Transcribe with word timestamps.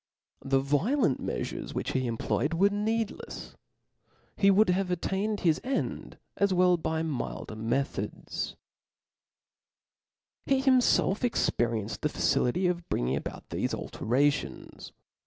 The 0.43 0.59
violent 0.59 1.21
meafures 1.21 1.75
which 1.75 1.93
THE 1.93 1.93
SPIRIT 1.93 1.93
Book 1.93 1.93
which 1.93 1.93
hc 1.93 2.05
employed 2.05 2.53
were 2.55 2.69
needlefs 2.69 3.51
j 3.51 3.53
he 4.37 4.49
would 4.49 4.71
have 4.71 4.87
Clwp.^1'4, 4.87 4.91
attained 4.93 5.39
his 5.41 5.61
end 5.63 6.17
as 6.37 6.51
well 6.51 6.77
by 6.77 7.03
milder 7.03 7.55
methods. 7.55 8.55
He 10.47 10.63
himfelf 10.63 11.23
experienced 11.23 12.01
the 12.01 12.09
facility 12.09 12.65
of 12.65 12.89
bringing 12.89 13.15
about 13.15 13.47
thefe 13.49 13.75
alterations. 13.75 14.91